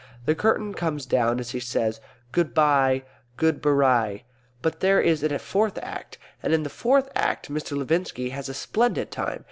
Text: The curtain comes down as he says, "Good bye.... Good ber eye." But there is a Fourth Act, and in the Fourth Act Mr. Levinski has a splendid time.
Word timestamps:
The 0.25 0.33
curtain 0.33 0.73
comes 0.73 1.05
down 1.05 1.39
as 1.39 1.51
he 1.51 1.59
says, 1.59 2.01
"Good 2.31 2.55
bye.... 2.55 3.03
Good 3.37 3.61
ber 3.61 3.83
eye." 3.83 4.23
But 4.63 4.79
there 4.79 4.99
is 4.99 5.21
a 5.21 5.37
Fourth 5.37 5.77
Act, 5.79 6.17
and 6.41 6.51
in 6.55 6.63
the 6.63 6.71
Fourth 6.71 7.07
Act 7.13 7.51
Mr. 7.51 7.77
Levinski 7.77 8.29
has 8.31 8.49
a 8.49 8.55
splendid 8.55 9.11
time. 9.11 9.39